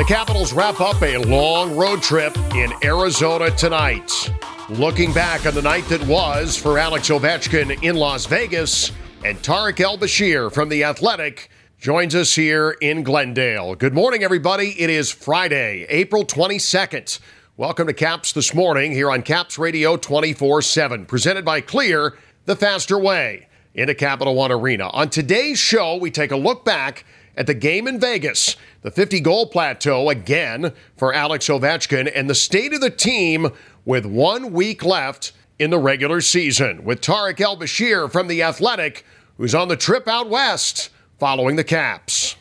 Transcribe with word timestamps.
The 0.00 0.06
Capitals 0.06 0.54
wrap 0.54 0.80
up 0.80 1.02
a 1.02 1.18
long 1.18 1.76
road 1.76 2.00
trip 2.02 2.34
in 2.54 2.72
Arizona 2.82 3.50
tonight. 3.50 4.32
Looking 4.70 5.12
back 5.12 5.44
on 5.44 5.54
the 5.54 5.60
night 5.60 5.84
that 5.90 6.02
was 6.06 6.56
for 6.56 6.78
Alex 6.78 7.10
Ovechkin 7.10 7.82
in 7.82 7.96
Las 7.96 8.24
Vegas, 8.24 8.92
and 9.26 9.42
Tarik 9.42 9.78
El 9.78 9.98
Bashir 9.98 10.50
from 10.50 10.70
The 10.70 10.84
Athletic 10.84 11.50
joins 11.76 12.14
us 12.14 12.34
here 12.34 12.78
in 12.80 13.02
Glendale. 13.02 13.74
Good 13.74 13.92
morning, 13.92 14.22
everybody. 14.22 14.70
It 14.80 14.88
is 14.88 15.10
Friday, 15.10 15.84
April 15.90 16.24
22nd. 16.24 17.20
Welcome 17.58 17.86
to 17.86 17.92
Caps 17.92 18.32
This 18.32 18.54
Morning 18.54 18.92
here 18.92 19.10
on 19.10 19.20
Caps 19.20 19.58
Radio 19.58 19.98
24 19.98 20.62
7, 20.62 21.04
presented 21.04 21.44
by 21.44 21.60
Clear, 21.60 22.16
the 22.46 22.56
faster 22.56 22.98
way 22.98 23.48
into 23.74 23.94
Capital 23.94 24.34
One 24.34 24.50
Arena. 24.50 24.88
On 24.94 25.10
today's 25.10 25.58
show, 25.58 25.96
we 25.96 26.10
take 26.10 26.30
a 26.30 26.36
look 26.36 26.64
back 26.64 27.04
at 27.36 27.46
the 27.46 27.54
game 27.54 27.86
in 27.86 28.00
Vegas, 28.00 28.56
the 28.82 28.90
50 28.90 29.20
goal 29.20 29.46
plateau 29.46 30.10
again 30.10 30.72
for 30.96 31.14
Alex 31.14 31.48
Ovechkin, 31.48 32.10
and 32.14 32.28
the 32.28 32.34
state 32.34 32.72
of 32.72 32.80
the 32.80 32.90
team 32.90 33.50
with 33.84 34.04
one 34.04 34.52
week 34.52 34.84
left 34.84 35.32
in 35.58 35.70
the 35.70 35.78
regular 35.78 36.20
season. 36.20 36.84
With 36.84 37.00
Tarik 37.00 37.40
El 37.40 37.56
Bashir 37.56 38.10
from 38.10 38.28
The 38.28 38.42
Athletic, 38.42 39.04
who's 39.36 39.54
on 39.54 39.68
the 39.68 39.76
trip 39.76 40.08
out 40.08 40.28
west 40.28 40.90
following 41.18 41.56
the 41.56 41.64
Caps. 41.64 42.36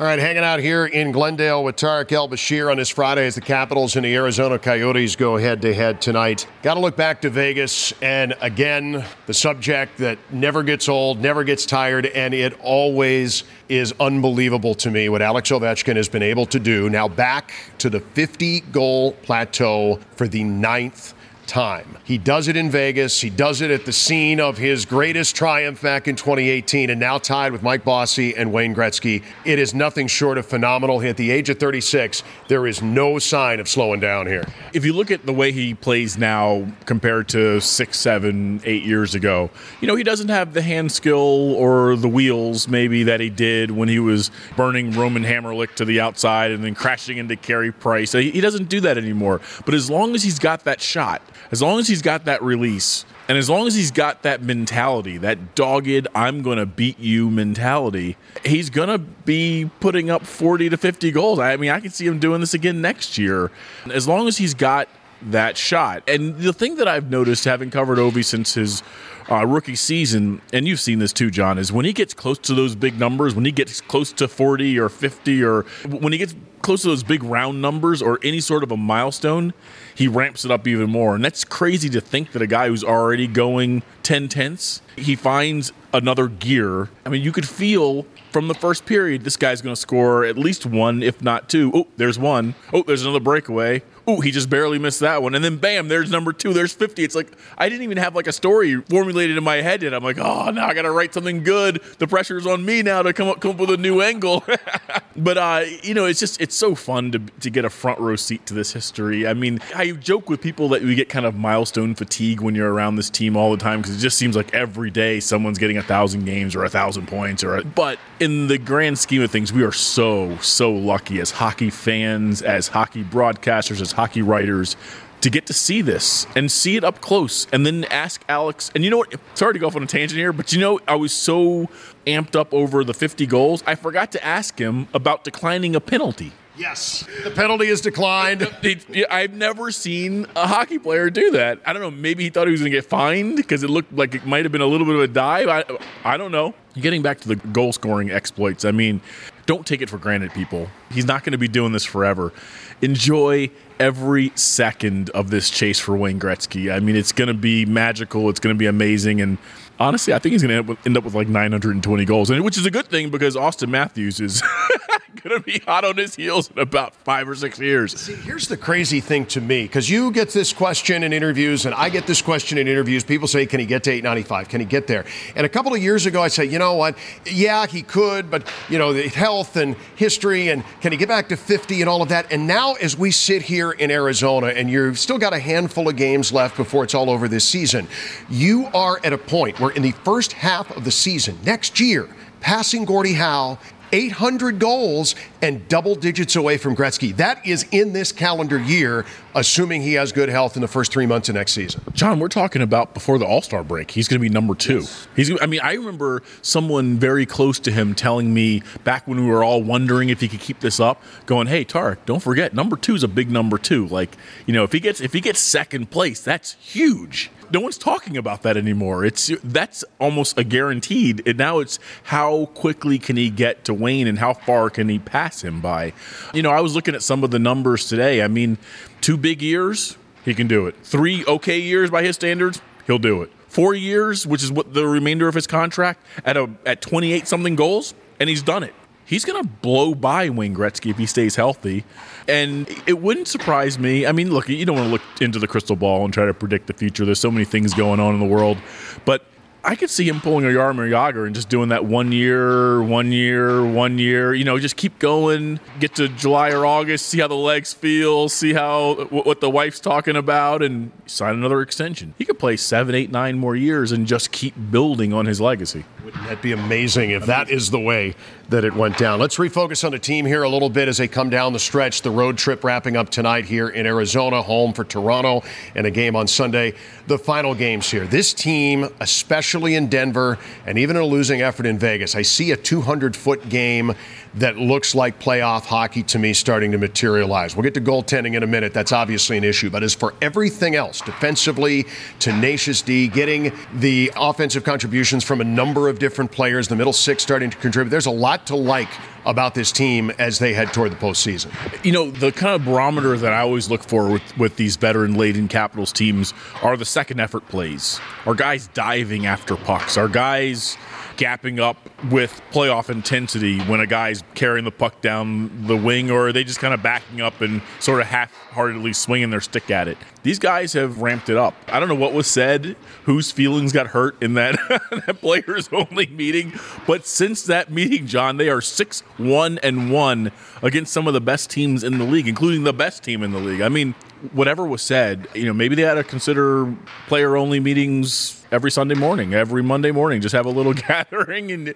All 0.00 0.06
right, 0.06 0.18
hanging 0.18 0.42
out 0.42 0.58
here 0.58 0.86
in 0.86 1.12
Glendale 1.12 1.62
with 1.62 1.76
Tarik 1.76 2.10
El 2.10 2.28
Bashir 2.28 2.68
on 2.68 2.78
this 2.78 2.88
Friday 2.88 3.28
as 3.28 3.36
the 3.36 3.40
Capitals 3.40 3.94
and 3.94 4.04
the 4.04 4.12
Arizona 4.12 4.58
Coyotes 4.58 5.14
go 5.14 5.36
head 5.36 5.62
to 5.62 5.72
head 5.72 6.00
tonight. 6.00 6.48
Got 6.64 6.74
to 6.74 6.80
look 6.80 6.96
back 6.96 7.20
to 7.20 7.30
Vegas, 7.30 7.92
and 8.02 8.34
again, 8.40 9.04
the 9.26 9.34
subject 9.34 9.98
that 9.98 10.18
never 10.32 10.64
gets 10.64 10.88
old, 10.88 11.20
never 11.20 11.44
gets 11.44 11.64
tired, 11.64 12.06
and 12.06 12.34
it 12.34 12.58
always 12.60 13.44
is 13.68 13.94
unbelievable 14.00 14.74
to 14.74 14.90
me 14.90 15.08
what 15.08 15.22
Alex 15.22 15.52
Ovechkin 15.52 15.94
has 15.94 16.08
been 16.08 16.24
able 16.24 16.46
to 16.46 16.58
do. 16.58 16.90
Now 16.90 17.06
back 17.06 17.52
to 17.78 17.88
the 17.88 18.00
50 18.00 18.62
goal 18.72 19.12
plateau 19.12 20.00
for 20.16 20.26
the 20.26 20.42
ninth 20.42 21.14
time. 21.46 21.98
He 22.04 22.18
does 22.18 22.48
it 22.48 22.56
in 22.56 22.70
Vegas. 22.70 23.20
He 23.20 23.30
does 23.30 23.60
it 23.60 23.70
at 23.70 23.86
the 23.86 23.92
scene 23.92 24.40
of 24.40 24.58
his 24.58 24.84
greatest 24.84 25.36
triumph 25.36 25.82
back 25.82 26.08
in 26.08 26.16
2018 26.16 26.90
and 26.90 27.00
now 27.00 27.18
tied 27.18 27.52
with 27.52 27.62
Mike 27.62 27.84
Bossy 27.84 28.36
and 28.36 28.52
Wayne 28.52 28.74
Gretzky. 28.74 29.22
It 29.44 29.58
is 29.58 29.74
nothing 29.74 30.06
short 30.06 30.38
of 30.38 30.46
phenomenal. 30.46 31.02
At 31.02 31.16
the 31.16 31.30
age 31.30 31.50
of 31.50 31.58
36, 31.58 32.22
there 32.48 32.66
is 32.66 32.82
no 32.82 33.18
sign 33.18 33.60
of 33.60 33.68
slowing 33.68 34.00
down 34.00 34.26
here. 34.26 34.44
If 34.72 34.84
you 34.84 34.92
look 34.92 35.10
at 35.10 35.26
the 35.26 35.32
way 35.32 35.52
he 35.52 35.74
plays 35.74 36.18
now 36.18 36.66
compared 36.86 37.28
to 37.30 37.60
six, 37.60 37.98
seven, 37.98 38.60
eight 38.64 38.84
years 38.84 39.14
ago, 39.14 39.50
you 39.80 39.88
know, 39.88 39.96
he 39.96 40.04
doesn't 40.04 40.28
have 40.28 40.54
the 40.54 40.62
hand 40.62 40.92
skill 40.92 41.54
or 41.54 41.96
the 41.96 42.08
wheels 42.08 42.68
maybe 42.68 43.04
that 43.04 43.20
he 43.20 43.30
did 43.30 43.70
when 43.70 43.88
he 43.88 43.98
was 43.98 44.30
burning 44.56 44.92
Roman 44.92 45.24
Hamrlik 45.24 45.74
to 45.76 45.84
the 45.84 46.00
outside 46.00 46.50
and 46.50 46.64
then 46.64 46.74
crashing 46.74 47.18
into 47.18 47.36
Carey 47.36 47.72
Price. 47.72 48.12
He 48.12 48.40
doesn't 48.40 48.68
do 48.68 48.80
that 48.80 48.98
anymore. 48.98 49.40
But 49.64 49.74
as 49.74 49.90
long 49.90 50.14
as 50.14 50.22
he's 50.22 50.38
got 50.38 50.64
that 50.64 50.80
shot, 50.80 51.22
as 51.50 51.62
long 51.62 51.78
as 51.78 51.88
he's 51.88 52.02
got 52.02 52.24
that 52.24 52.42
release, 52.42 53.04
and 53.28 53.38
as 53.38 53.48
long 53.48 53.66
as 53.66 53.74
he's 53.74 53.90
got 53.90 54.22
that 54.22 54.42
mentality, 54.42 55.16
that 55.18 55.54
dogged, 55.54 56.06
I'm 56.14 56.42
going 56.42 56.58
to 56.58 56.66
beat 56.66 56.98
you 56.98 57.30
mentality, 57.30 58.16
he's 58.44 58.70
going 58.70 58.88
to 58.88 58.98
be 58.98 59.70
putting 59.80 60.10
up 60.10 60.26
40 60.26 60.68
to 60.70 60.76
50 60.76 61.10
goals. 61.10 61.38
I 61.38 61.56
mean, 61.56 61.70
I 61.70 61.80
can 61.80 61.90
see 61.90 62.06
him 62.06 62.18
doing 62.18 62.40
this 62.40 62.54
again 62.54 62.80
next 62.80 63.16
year. 63.16 63.50
As 63.90 64.06
long 64.06 64.28
as 64.28 64.36
he's 64.36 64.54
got 64.54 64.88
that 65.26 65.56
shot. 65.56 66.02
And 66.08 66.36
the 66.36 66.52
thing 66.52 66.76
that 66.76 66.88
I've 66.88 67.10
noticed, 67.10 67.44
having 67.44 67.70
covered 67.70 67.98
Ovi 67.98 68.24
since 68.24 68.54
his 68.54 68.82
uh, 69.30 69.46
rookie 69.46 69.76
season, 69.76 70.40
and 70.52 70.66
you've 70.68 70.80
seen 70.80 70.98
this 70.98 71.12
too, 71.12 71.30
John, 71.30 71.58
is 71.58 71.72
when 71.72 71.84
he 71.84 71.92
gets 71.92 72.14
close 72.14 72.38
to 72.40 72.54
those 72.54 72.74
big 72.74 72.98
numbers, 72.98 73.34
when 73.34 73.44
he 73.44 73.52
gets 73.52 73.80
close 73.80 74.12
to 74.12 74.28
40 74.28 74.78
or 74.78 74.88
50, 74.88 75.42
or 75.44 75.62
when 75.88 76.12
he 76.12 76.18
gets 76.18 76.34
close 76.62 76.82
to 76.82 76.88
those 76.88 77.02
big 77.02 77.22
round 77.22 77.60
numbers 77.60 78.00
or 78.00 78.18
any 78.22 78.40
sort 78.40 78.62
of 78.62 78.72
a 78.72 78.76
milestone, 78.76 79.52
he 79.94 80.08
ramps 80.08 80.44
it 80.44 80.50
up 80.50 80.66
even 80.66 80.90
more. 80.90 81.14
And 81.14 81.24
that's 81.24 81.44
crazy 81.44 81.88
to 81.90 82.00
think 82.00 82.32
that 82.32 82.42
a 82.42 82.46
guy 82.46 82.68
who's 82.68 82.82
already 82.84 83.26
going 83.26 83.82
10 84.02 84.28
tenths, 84.28 84.82
he 84.96 85.14
finds 85.14 85.72
another 85.92 86.26
gear. 86.26 86.88
I 87.04 87.10
mean, 87.10 87.22
you 87.22 87.32
could 87.32 87.48
feel 87.48 88.06
from 88.32 88.48
the 88.48 88.54
first 88.54 88.84
period, 88.84 89.22
this 89.22 89.36
guy's 89.36 89.62
going 89.62 89.74
to 89.74 89.80
score 89.80 90.24
at 90.24 90.36
least 90.36 90.66
one, 90.66 91.02
if 91.02 91.22
not 91.22 91.48
two. 91.48 91.70
Oh, 91.72 91.86
there's 91.96 92.18
one. 92.18 92.54
Oh, 92.72 92.82
there's 92.82 93.02
another 93.02 93.20
breakaway. 93.20 93.82
Oh, 94.06 94.20
he 94.20 94.30
just 94.30 94.50
barely 94.50 94.78
missed 94.78 95.00
that 95.00 95.22
one. 95.22 95.34
And 95.34 95.42
then 95.42 95.56
bam, 95.56 95.88
there's 95.88 96.10
number 96.10 96.32
two. 96.32 96.52
There's 96.52 96.72
50. 96.72 97.02
It's 97.02 97.14
like, 97.14 97.32
I 97.56 97.68
didn't 97.68 97.84
even 97.84 97.96
have 97.96 98.14
like 98.14 98.26
a 98.26 98.32
story 98.32 98.80
formulated 98.82 99.38
in 99.38 99.44
my 99.44 99.56
head 99.56 99.82
yet. 99.82 99.94
I'm 99.94 100.04
like, 100.04 100.18
oh, 100.18 100.50
now 100.50 100.66
I 100.66 100.74
got 100.74 100.82
to 100.82 100.90
write 100.90 101.14
something 101.14 101.42
good. 101.42 101.80
The 101.98 102.06
pressure's 102.06 102.46
on 102.46 102.64
me 102.64 102.82
now 102.82 103.02
to 103.02 103.12
come 103.14 103.28
up, 103.28 103.40
come 103.40 103.52
up 103.52 103.56
with 103.58 103.70
a 103.70 103.76
new 103.78 104.02
angle. 104.02 104.44
but, 105.16 105.38
uh, 105.38 105.64
you 105.82 105.94
know, 105.94 106.04
it's 106.04 106.20
just, 106.20 106.40
it's 106.40 106.54
so 106.54 106.74
fun 106.74 107.12
to, 107.12 107.18
to 107.40 107.50
get 107.50 107.64
a 107.64 107.70
front 107.70 107.98
row 107.98 108.16
seat 108.16 108.44
to 108.46 108.54
this 108.54 108.72
history. 108.74 109.26
I 109.26 109.32
mean, 109.32 109.60
I 109.74 109.92
joke 109.92 110.28
with 110.28 110.42
people 110.42 110.68
that 110.70 110.82
we 110.82 110.94
get 110.94 111.08
kind 111.08 111.24
of 111.24 111.34
milestone 111.34 111.94
fatigue 111.94 112.40
when 112.40 112.54
you're 112.54 112.72
around 112.72 112.96
this 112.96 113.08
team 113.08 113.36
all 113.36 113.50
the 113.50 113.56
time 113.56 113.80
because 113.80 113.96
it 113.96 114.00
just 114.00 114.18
seems 114.18 114.36
like 114.36 114.52
every 114.52 114.90
day 114.90 115.18
someone's 115.20 115.58
getting 115.58 115.78
a 115.78 115.82
thousand 115.82 116.26
games 116.26 116.54
or 116.54 116.64
a 116.64 116.68
thousand 116.68 117.08
points 117.08 117.42
or, 117.42 117.56
a, 117.56 117.64
but 117.64 117.98
in 118.20 118.48
the 118.48 118.58
grand 118.58 118.98
scheme 118.98 119.22
of 119.22 119.30
things, 119.30 119.52
we 119.52 119.62
are 119.62 119.72
so, 119.72 120.36
so 120.38 120.70
lucky 120.70 121.20
as 121.20 121.30
hockey 121.30 121.70
fans, 121.70 122.42
as 122.42 122.68
hockey 122.68 123.02
broadcasters, 123.02 123.80
as 123.80 123.93
hockey 123.94 124.22
writers 124.22 124.76
to 125.20 125.30
get 125.30 125.46
to 125.46 125.54
see 125.54 125.80
this 125.80 126.26
and 126.36 126.52
see 126.52 126.76
it 126.76 126.84
up 126.84 127.00
close 127.00 127.46
and 127.50 127.64
then 127.64 127.84
ask 127.84 128.22
Alex. 128.28 128.70
And 128.74 128.84
you 128.84 128.90
know 128.90 128.98
what? 128.98 129.14
Sorry 129.34 129.54
to 129.54 129.58
go 129.58 129.66
off 129.66 129.74
on 129.74 129.82
a 129.82 129.86
tangent 129.86 130.18
here, 130.18 130.34
but 130.34 130.52
you 130.52 130.60
know, 130.60 130.80
I 130.86 130.96
was 130.96 131.12
so 131.12 131.70
amped 132.06 132.36
up 132.36 132.52
over 132.52 132.84
the 132.84 132.92
50 132.92 133.26
goals, 133.26 133.64
I 133.66 133.74
forgot 133.74 134.12
to 134.12 134.24
ask 134.24 134.58
him 134.58 134.86
about 134.92 135.24
declining 135.24 135.74
a 135.74 135.80
penalty. 135.80 136.32
Yes, 136.56 137.04
the 137.24 137.32
penalty 137.32 137.66
is 137.66 137.80
declined. 137.80 138.48
I've 139.10 139.32
never 139.32 139.72
seen 139.72 140.26
a 140.36 140.46
hockey 140.46 140.78
player 140.78 141.10
do 141.10 141.32
that. 141.32 141.58
I 141.66 141.72
don't 141.72 141.82
know. 141.82 141.90
Maybe 141.90 142.22
he 142.22 142.30
thought 142.30 142.46
he 142.46 142.52
was 142.52 142.60
going 142.60 142.70
to 142.70 142.76
get 142.76 142.84
fined 142.84 143.36
because 143.36 143.64
it 143.64 143.70
looked 143.70 143.92
like 143.92 144.14
it 144.14 144.24
might 144.24 144.44
have 144.44 144.52
been 144.52 144.60
a 144.60 144.66
little 144.66 144.86
bit 144.86 144.94
of 144.94 145.00
a 145.00 145.08
dive. 145.08 145.48
I, 145.48 145.64
I 146.04 146.16
don't 146.16 146.30
know. 146.30 146.54
Getting 146.74 147.02
back 147.02 147.18
to 147.20 147.28
the 147.28 147.36
goal 147.36 147.72
scoring 147.72 148.10
exploits, 148.10 148.64
I 148.64 148.70
mean, 148.70 149.00
don't 149.46 149.66
take 149.66 149.82
it 149.82 149.90
for 149.90 149.98
granted, 149.98 150.32
people. 150.32 150.68
He's 150.90 151.06
not 151.06 151.24
going 151.24 151.32
to 151.32 151.38
be 151.38 151.48
doing 151.48 151.72
this 151.72 151.84
forever. 151.84 152.32
Enjoy 152.80 153.50
every 153.78 154.32
second 154.34 155.10
of 155.10 155.30
this 155.30 155.50
chase 155.50 155.78
for 155.78 155.96
Wayne 155.96 156.20
Gretzky. 156.20 156.72
I 156.74 156.80
mean, 156.80 156.96
it's 156.96 157.12
going 157.12 157.28
to 157.28 157.34
be 157.34 157.66
magical. 157.66 158.28
It's 158.30 158.40
going 158.40 158.54
to 158.54 158.58
be 158.58 158.66
amazing. 158.66 159.20
And 159.20 159.38
honestly, 159.78 160.14
I 160.14 160.18
think 160.18 160.32
he's 160.32 160.42
going 160.42 160.66
to 160.66 160.78
end 160.86 160.96
up 160.96 161.04
with 161.04 161.14
like 161.14 161.28
920 161.28 162.04
goals, 162.04 162.30
and 162.30 162.44
which 162.44 162.56
is 162.56 162.66
a 162.66 162.70
good 162.70 162.86
thing 162.86 163.10
because 163.10 163.36
Auston 163.36 163.68
Matthews 163.68 164.20
is 164.20 164.42
going 165.22 165.36
to 165.36 165.44
be 165.44 165.58
hot 165.60 165.84
on 165.84 165.96
his 165.96 166.14
heels 166.14 166.50
in 166.50 166.58
about 166.58 166.94
five 166.94 167.28
or 167.28 167.34
six 167.34 167.58
years. 167.58 167.98
See, 167.98 168.14
here's 168.14 168.48
the 168.48 168.56
crazy 168.56 169.00
thing 169.00 169.26
to 169.26 169.40
me 169.40 169.62
because 169.64 169.88
you 169.88 170.10
get 170.10 170.30
this 170.30 170.52
question 170.52 171.02
in 171.02 171.12
interviews, 171.12 171.66
and 171.66 171.74
I 171.74 171.88
get 171.88 172.06
this 172.06 172.22
question 172.22 172.58
in 172.58 172.68
interviews. 172.68 173.04
People 173.04 173.28
say, 173.28 173.46
"Can 173.46 173.60
he 173.60 173.66
get 173.66 173.84
to 173.84 173.90
895? 173.90 174.48
Can 174.48 174.60
he 174.60 174.66
get 174.66 174.86
there?" 174.86 175.04
And 175.36 175.46
a 175.46 175.48
couple 175.48 175.74
of 175.74 175.82
years 175.82 176.06
ago, 176.06 176.22
I 176.22 176.28
said, 176.28 176.50
"You 176.52 176.58
know 176.58 176.74
what? 176.74 176.96
Yeah, 177.24 177.66
he 177.66 177.82
could, 177.82 178.30
but 178.30 178.46
you 178.68 178.78
know, 178.78 178.92
the 178.92 179.08
health 179.08 179.56
and 179.56 179.76
history, 179.96 180.48
and 180.48 180.64
can 180.80 180.92
he 180.92 180.98
get 180.98 181.08
back 181.08 181.28
to 181.28 181.36
50 181.36 181.80
and 181.80 181.88
all 181.88 182.02
of 182.02 182.08
that?" 182.08 182.26
And 182.30 182.46
now, 182.46 182.74
as 182.74 182.96
we 182.96 183.10
sit 183.10 183.42
here 183.42 183.72
in 183.72 183.90
Arizona, 183.90 184.48
and 184.48 184.70
you've 184.70 184.98
still 184.98 185.18
got 185.18 185.32
a 185.32 185.38
handful 185.38 185.88
of 185.88 185.96
games 185.96 186.32
left 186.32 186.56
before 186.56 186.84
it's 186.84 186.94
all 186.94 187.10
over 187.10 187.28
this 187.28 187.44
season, 187.44 187.88
you 188.28 188.68
are 188.74 189.00
at 189.04 189.12
a 189.12 189.18
point 189.18 189.60
where 189.60 189.70
in 189.70 189.82
the 189.82 189.92
first 190.04 190.32
half 190.32 190.74
of 190.76 190.84
the 190.84 190.90
season 190.90 191.38
next 191.44 191.80
year, 191.80 192.08
passing 192.40 192.84
Gordie 192.84 193.14
Howe 193.14 193.58
800 193.94 194.58
goals 194.58 195.14
and 195.40 195.66
double 195.68 195.94
digits 195.94 196.34
away 196.34 196.58
from 196.58 196.74
Gretzky. 196.74 197.16
That 197.16 197.46
is 197.46 197.64
in 197.70 197.92
this 197.92 198.10
calendar 198.10 198.58
year, 198.58 199.06
assuming 199.36 199.82
he 199.82 199.92
has 199.92 200.10
good 200.10 200.28
health 200.28 200.56
in 200.56 200.62
the 200.62 200.68
first 200.68 200.92
three 200.92 201.06
months 201.06 201.28
of 201.28 201.36
next 201.36 201.52
season. 201.52 201.80
John, 201.92 202.18
we're 202.18 202.26
talking 202.26 202.60
about 202.60 202.92
before 202.92 203.18
the 203.18 203.24
All 203.24 203.40
Star 203.40 203.62
break. 203.62 203.92
He's 203.92 204.08
going 204.08 204.20
to 204.20 204.28
be 204.28 204.28
number 204.28 204.56
two. 204.56 204.80
Yes. 204.80 205.06
He's. 205.14 205.40
I 205.40 205.46
mean, 205.46 205.60
I 205.62 205.74
remember 205.74 206.24
someone 206.42 206.98
very 206.98 207.24
close 207.24 207.60
to 207.60 207.70
him 207.70 207.94
telling 207.94 208.34
me 208.34 208.62
back 208.82 209.06
when 209.06 209.24
we 209.24 209.30
were 209.30 209.44
all 209.44 209.62
wondering 209.62 210.08
if 210.08 210.20
he 210.20 210.26
could 210.26 210.40
keep 210.40 210.58
this 210.58 210.80
up, 210.80 211.00
going, 211.26 211.46
"Hey, 211.46 211.62
Tarik, 211.62 212.04
don't 212.04 212.20
forget, 212.20 212.52
number 212.52 212.76
two 212.76 212.96
is 212.96 213.04
a 213.04 213.08
big 213.08 213.30
number 213.30 213.58
two. 213.58 213.86
Like, 213.86 214.16
you 214.44 214.52
know, 214.52 214.64
if 214.64 214.72
he 214.72 214.80
gets 214.80 215.00
if 215.00 215.12
he 215.12 215.20
gets 215.20 215.38
second 215.38 215.92
place, 215.92 216.20
that's 216.20 216.54
huge." 216.54 217.30
No 217.52 217.60
one's 217.60 217.78
talking 217.78 218.16
about 218.16 218.42
that 218.42 218.56
anymore. 218.56 219.04
It's 219.04 219.30
that's 219.42 219.84
almost 219.98 220.38
a 220.38 220.44
guaranteed. 220.44 221.26
And 221.26 221.38
now 221.38 221.58
it's 221.58 221.78
how 222.04 222.46
quickly 222.54 222.98
can 222.98 223.16
he 223.16 223.30
get 223.30 223.64
to 223.64 223.74
Wayne 223.74 224.06
and 224.06 224.18
how 224.18 224.34
far 224.34 224.70
can 224.70 224.88
he 224.88 224.98
pass 224.98 225.42
him 225.42 225.60
by. 225.60 225.92
You 226.32 226.42
know, 226.42 226.50
I 226.50 226.60
was 226.60 226.74
looking 226.74 226.94
at 226.94 227.02
some 227.02 227.24
of 227.24 227.30
the 227.30 227.38
numbers 227.38 227.88
today. 227.88 228.22
I 228.22 228.28
mean, 228.28 228.58
two 229.00 229.16
big 229.16 229.42
years, 229.42 229.96
he 230.24 230.34
can 230.34 230.46
do 230.46 230.66
it. 230.66 230.76
Three 230.82 231.24
okay 231.26 231.58
years 231.58 231.90
by 231.90 232.02
his 232.02 232.16
standards, 232.16 232.60
he'll 232.86 232.98
do 232.98 233.22
it. 233.22 233.30
Four 233.48 233.74
years, 233.74 234.26
which 234.26 234.42
is 234.42 234.50
what 234.50 234.74
the 234.74 234.86
remainder 234.86 235.28
of 235.28 235.34
his 235.34 235.46
contract 235.46 236.04
at 236.24 236.36
a 236.36 236.50
at 236.66 236.80
28 236.80 237.28
something 237.28 237.54
goals, 237.56 237.94
and 238.18 238.28
he's 238.28 238.42
done 238.42 238.62
it 238.62 238.74
he's 239.04 239.24
going 239.24 239.42
to 239.42 239.48
blow 239.48 239.94
by 239.94 240.28
Wayne 240.30 240.54
Gretzky 240.54 240.90
if 240.90 240.98
he 240.98 241.06
stays 241.06 241.36
healthy. 241.36 241.84
And 242.28 242.68
it 242.86 243.00
wouldn't 243.00 243.28
surprise 243.28 243.78
me. 243.78 244.06
I 244.06 244.12
mean, 244.12 244.32
look, 244.32 244.48
you 244.48 244.64
don't 244.64 244.76
want 244.76 244.86
to 244.86 244.92
look 244.92 245.02
into 245.20 245.38
the 245.38 245.46
crystal 245.46 245.76
ball 245.76 246.04
and 246.04 246.12
try 246.12 246.26
to 246.26 246.34
predict 246.34 246.66
the 246.66 246.74
future. 246.74 247.04
There's 247.04 247.20
so 247.20 247.30
many 247.30 247.44
things 247.44 247.74
going 247.74 248.00
on 248.00 248.14
in 248.14 248.20
the 248.20 248.26
world. 248.26 248.58
But 249.04 249.26
I 249.66 249.76
could 249.76 249.88
see 249.88 250.06
him 250.06 250.20
pulling 250.20 250.44
a 250.44 250.48
Jaromir 250.48 250.90
Jagr 250.90 251.24
and 251.24 251.34
just 251.34 251.48
doing 251.48 251.70
that 251.70 251.86
one 251.86 252.12
year, 252.12 252.82
one 252.82 253.12
year, 253.12 253.64
one 253.64 253.98
year. 253.98 254.34
You 254.34 254.44
know, 254.44 254.58
just 254.58 254.76
keep 254.76 254.98
going. 254.98 255.58
Get 255.80 255.94
to 255.94 256.08
July 256.08 256.50
or 256.50 256.66
August, 256.66 257.06
see 257.06 257.20
how 257.20 257.28
the 257.28 257.34
legs 257.34 257.72
feel, 257.72 258.28
see 258.28 258.52
how 258.52 259.06
what 259.06 259.40
the 259.40 259.48
wife's 259.48 259.80
talking 259.80 260.16
about, 260.16 260.62
and 260.62 260.92
sign 261.06 261.34
another 261.34 261.62
extension. 261.62 262.12
He 262.18 262.26
could 262.26 262.38
play 262.38 262.58
seven, 262.58 262.94
eight, 262.94 263.10
nine 263.10 263.38
more 263.38 263.56
years 263.56 263.90
and 263.90 264.06
just 264.06 264.32
keep 264.32 264.54
building 264.70 265.14
on 265.14 265.24
his 265.24 265.40
legacy. 265.40 265.86
Wouldn't 266.04 266.28
that 266.28 266.42
be 266.42 266.52
amazing 266.52 267.10
if 267.12 267.24
that 267.24 267.48
is 267.48 267.70
the 267.70 267.80
way 267.80 268.14
that 268.48 268.64
it 268.64 268.74
went 268.74 268.98
down? 268.98 269.18
Let's 269.18 269.36
refocus 269.36 269.84
on 269.84 269.92
the 269.92 269.98
team 269.98 270.26
here 270.26 270.42
a 270.42 270.48
little 270.48 270.70
bit 270.70 270.88
as 270.88 270.98
they 270.98 271.08
come 271.08 271.30
down 271.30 271.52
the 271.52 271.58
stretch. 271.58 272.02
The 272.02 272.10
road 272.10 272.38
trip 272.38 272.64
wrapping 272.64 272.96
up 272.96 273.10
tonight 273.10 273.44
here 273.44 273.68
in 273.68 273.86
Arizona, 273.86 274.42
home 274.42 274.72
for 274.72 274.84
Toronto, 274.84 275.42
and 275.74 275.86
a 275.86 275.90
game 275.90 276.16
on 276.16 276.26
Sunday. 276.26 276.74
The 277.06 277.18
final 277.18 277.54
games 277.54 277.90
here. 277.90 278.06
This 278.06 278.34
team, 278.34 278.88
especially 279.00 279.74
in 279.74 279.88
Denver, 279.88 280.38
and 280.66 280.78
even 280.78 280.96
a 280.96 281.04
losing 281.04 281.42
effort 281.42 281.66
in 281.66 281.78
Vegas, 281.78 282.14
I 282.14 282.22
see 282.22 282.52
a 282.52 282.56
200 282.56 283.16
foot 283.16 283.48
game 283.48 283.94
that 284.36 284.56
looks 284.56 284.94
like 284.94 285.20
playoff 285.20 285.64
hockey 285.64 286.02
to 286.02 286.18
me 286.18 286.32
starting 286.32 286.72
to 286.72 286.78
materialize. 286.78 287.54
We'll 287.54 287.62
get 287.62 287.74
to 287.74 287.80
goaltending 287.80 288.34
in 288.34 288.42
a 288.42 288.46
minute. 288.46 288.74
That's 288.74 288.92
obviously 288.92 289.36
an 289.36 289.44
issue. 289.44 289.70
But 289.70 289.82
as 289.82 289.94
for 289.94 290.14
everything 290.20 290.74
else, 290.74 291.00
defensively, 291.00 291.86
tenacious 292.18 292.82
D, 292.82 293.08
getting 293.08 293.52
the 293.74 294.12
offensive 294.16 294.64
contributions 294.64 295.22
from 295.22 295.40
a 295.40 295.44
number 295.44 295.88
of 295.88 295.98
different 295.98 296.32
players, 296.32 296.68
the 296.68 296.76
middle 296.76 296.92
six 296.92 297.22
starting 297.22 297.50
to 297.50 297.56
contribute, 297.58 297.90
there's 297.90 298.06
a 298.06 298.10
lot 298.10 298.46
to 298.48 298.56
like 298.56 298.88
about 299.26 299.54
this 299.54 299.72
team 299.72 300.10
as 300.18 300.38
they 300.38 300.52
head 300.52 300.72
toward 300.72 300.92
the 300.92 300.96
postseason. 300.96 301.50
You 301.84 301.92
know, 301.92 302.10
the 302.10 302.30
kind 302.30 302.54
of 302.54 302.64
barometer 302.64 303.16
that 303.16 303.32
I 303.32 303.40
always 303.40 303.70
look 303.70 303.82
for 303.82 304.10
with, 304.10 304.36
with 304.36 304.56
these 304.56 304.76
veteran 304.76 305.14
laden 305.14 305.48
Capitals 305.48 305.92
teams 305.92 306.34
are 306.62 306.76
the 306.76 306.84
second 306.84 307.20
effort 307.20 307.46
plays. 307.48 308.00
Our 308.26 308.34
guys 308.34 308.66
diving 308.68 309.26
after 309.26 309.56
pucks. 309.56 309.96
Our 309.96 310.08
guys 310.08 310.76
gapping 311.16 311.60
up 311.60 311.76
with 312.10 312.40
playoff 312.50 312.90
intensity 312.90 313.60
when 313.62 313.80
a 313.80 313.86
guy's 313.86 314.22
carrying 314.34 314.64
the 314.64 314.70
puck 314.70 315.00
down 315.00 315.66
the 315.66 315.76
wing, 315.76 316.10
or 316.10 316.28
are 316.28 316.32
they 316.32 316.44
just 316.44 316.58
kind 316.58 316.74
of 316.74 316.82
backing 316.82 317.20
up 317.20 317.40
and 317.40 317.62
sort 317.80 318.00
of 318.00 318.06
half 318.06 318.32
heartedly 318.50 318.92
swinging 318.92 319.30
their 319.30 319.40
stick 319.40 319.70
at 319.70 319.88
it? 319.88 319.98
These 320.24 320.38
guys 320.38 320.72
have 320.72 321.02
ramped 321.02 321.28
it 321.28 321.36
up. 321.36 321.54
I 321.68 321.78
don't 321.78 321.88
know 321.90 321.94
what 321.94 322.14
was 322.14 322.26
said, 322.26 322.76
whose 323.04 323.30
feelings 323.30 323.72
got 323.74 323.88
hurt 323.88 324.16
in 324.22 324.34
that, 324.34 324.56
that 325.06 325.20
players 325.20 325.68
only 325.70 326.06
meeting, 326.06 326.54
but 326.86 327.06
since 327.06 327.42
that 327.42 327.70
meeting, 327.70 328.06
John, 328.06 328.38
they 328.38 328.48
are 328.48 328.62
6 328.62 329.00
1 329.18 329.58
and 329.62 329.92
1 329.92 330.32
against 330.62 330.94
some 330.94 331.06
of 331.06 331.12
the 331.12 331.20
best 331.20 331.50
teams 331.50 331.84
in 331.84 331.98
the 331.98 332.04
league, 332.04 332.26
including 332.26 332.64
the 332.64 332.72
best 332.72 333.02
team 333.04 333.22
in 333.22 333.32
the 333.32 333.38
league. 333.38 333.60
I 333.60 333.68
mean, 333.68 333.94
whatever 334.32 334.64
was 334.64 334.80
said, 334.80 335.28
you 335.34 335.44
know, 335.44 335.52
maybe 335.52 335.74
they 335.74 335.82
had 335.82 335.94
to 335.94 336.04
consider 336.04 336.74
player 337.06 337.36
only 337.36 337.60
meetings 337.60 338.42
every 338.50 338.70
Sunday 338.70 338.94
morning, 338.94 339.34
every 339.34 339.62
Monday 339.62 339.90
morning, 339.90 340.22
just 340.22 340.34
have 340.34 340.46
a 340.46 340.50
little 340.50 340.72
gathering. 340.88 341.52
And 341.52 341.74